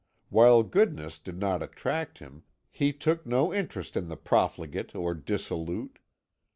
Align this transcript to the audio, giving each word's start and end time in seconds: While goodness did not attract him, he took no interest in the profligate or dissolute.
While 0.29 0.63
goodness 0.63 1.19
did 1.19 1.37
not 1.37 1.61
attract 1.61 2.17
him, 2.17 2.41
he 2.71 2.91
took 2.91 3.23
no 3.27 3.53
interest 3.53 3.95
in 3.95 4.07
the 4.07 4.17
profligate 4.17 4.95
or 4.95 5.13
dissolute. 5.13 5.99